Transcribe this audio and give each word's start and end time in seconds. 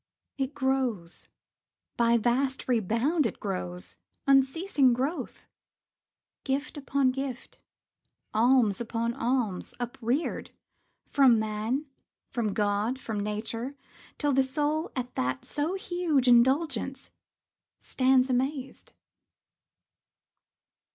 It 0.39 0.55
grows— 0.55 1.27
By 1.95 2.17
vast 2.17 2.67
rebound 2.67 3.27
it 3.27 3.39
grows, 3.39 3.97
unceasing 4.25 4.93
growth; 4.93 5.45
Gift 6.43 6.75
upon 6.75 7.11
gift, 7.11 7.59
alms 8.33 8.81
upon 8.81 9.13
alms, 9.13 9.75
upreared, 9.79 10.49
From 11.07 11.37
man, 11.37 11.85
from 12.31 12.51
God, 12.55 12.97
from 12.97 13.19
nature, 13.19 13.75
till 14.17 14.33
the 14.33 14.41
soul 14.43 14.89
At 14.95 15.13
that 15.13 15.45
so 15.45 15.75
huge 15.75 16.27
indulgence 16.27 17.11
stands 17.79 18.27
amazed. 18.27 18.93